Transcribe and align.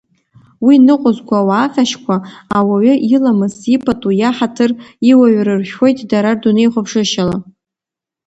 Уи 0.65 0.75
ныҟәызго 0.85 1.35
ауаа 1.39 1.71
ҟьашьқәа 1.73 2.15
ауаҩы 2.57 2.93
иламыс, 3.15 3.55
ипату, 3.75 4.11
иаҳаҭыр, 4.15 4.71
иуаҩра 5.09 5.53
ршәоит 5.61 5.99
дара 6.09 6.31
рдунеихәаԥшышьала. 6.35 7.37